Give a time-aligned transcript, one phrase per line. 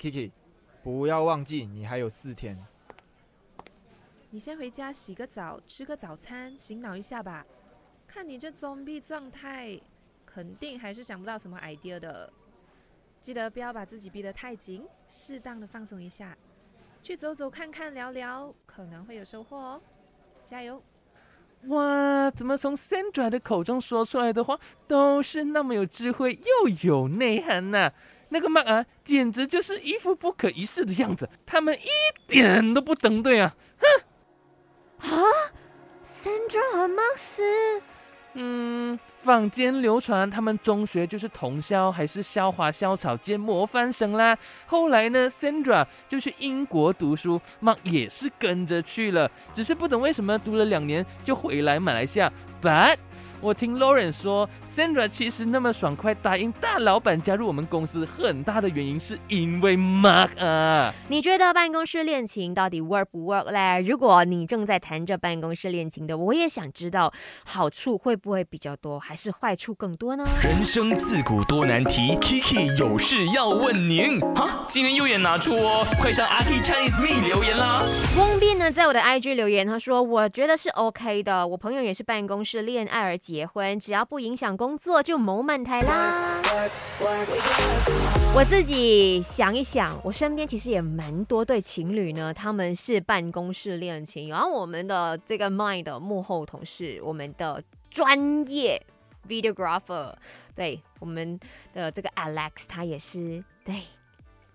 [0.00, 0.30] Kiki，
[0.82, 2.58] 不要忘记你还有四天。
[4.30, 7.44] 你先回家洗个澡，吃个早餐，醒脑一下吧。
[8.06, 9.78] 看你这装逼状态，
[10.24, 12.32] 肯定还是想不到什么 idea 的。
[13.20, 16.34] 记得不要把自己逼得太紧，适当的放松一下，
[17.02, 19.82] 去走走看看，聊聊，可能会有收获哦。
[20.42, 20.82] 加油！
[21.64, 24.58] 哇，怎么从 Sandra 的口中说出来的话
[24.88, 27.92] 都是那么有智慧又有内涵呢？
[28.30, 31.88] 那个 Mark 啊，简直就是一副不可一世的样子，他们一
[32.26, 33.54] 点都不登对啊！
[33.78, 35.10] 哼！
[35.10, 35.22] 啊
[36.04, 37.82] ，Sandra 和 Mark 是？
[38.34, 44.38] 嗯，坊间流传他们中学就是同校，还是校花校草兼模范生啦。
[44.66, 52.32] 后来呢，Sandra 就去英国读书，Mark 也是跟着去了，只是不懂为什么读了两年就回来马来西亚。
[52.62, 52.98] But
[53.42, 60.92] 我听 Lauren 说，Sandra 其实那么爽快答应大老板加入我们公司，很大的原因是因为 Mark 啊。
[61.08, 63.80] 你觉得办公室恋情到底 work 不 work 嘞？
[63.86, 67.12] 如果你正在谈着办公室恋情的，我也想知道
[67.44, 70.24] 好处会不会比较多，还是坏处更多呢？
[70.42, 74.20] 人生自古多难题，Kiki 有事要问您。
[74.34, 75.86] 哈，今天又演哪出哦？
[75.98, 77.82] 快上阿 K Chinese Me 留言啦。
[78.72, 81.46] 在我的 IG 留言，他说我觉得是 OK 的。
[81.46, 83.20] 我朋友也是办公室恋爱而。
[83.20, 86.40] 结婚只要不影响工作就谋满台啦。
[88.34, 94.30] 我自己想一想，我身边其实也蛮多对情侣呢，他们是办公室恋情。
[94.30, 98.18] 然后我们的这个 Mind 的幕后同事，我们的专
[98.50, 98.82] 业
[99.28, 100.14] Videographer，
[100.54, 101.38] 对我们
[101.74, 103.74] 的这个 Alex，他也是对。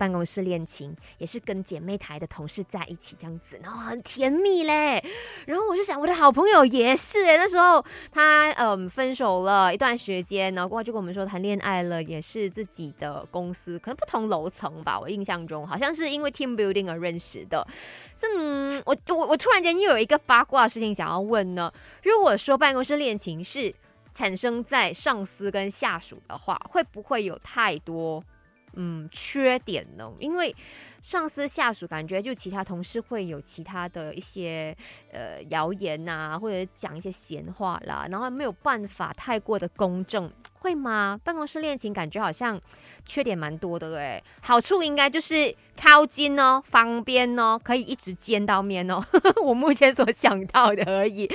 [0.00, 5.04] 办公室恋情也是跟姐妹台的同事在一起这样子，然后很甜蜜嘞。
[5.44, 14.98] 然后我就想，我的好朋友也是哎，那时候他嗯分手了一段时间，然后过后就跟我们说谈恋爱了，也是自己的公司，可能不同楼层吧。
[14.98, 17.66] 我印象中好像是因为 team building 而认识的。
[18.22, 21.70] 嗯，我我我突然间又有一个八卦事情想要问呢。
[22.04, 23.74] 如果说办公室恋情是
[24.14, 28.24] 产生在上司跟下属的话，会不会有太多？
[28.82, 30.10] 嗯，缺点呢？
[30.18, 30.54] 因为
[31.02, 34.74] 上司下属感觉就其他同事会有其他的一些
[35.12, 41.20] 呃谣言呐，或者讲一些闲话啦，然后没有办法太过的公正，会吗？
[41.22, 42.58] 办公室恋情感觉好像
[43.04, 49.04] 缺点蛮多的哎，好处应该就是靠近哦，方便哦，可以一直见到面哦，
[49.44, 51.30] 我目前所想到的而已。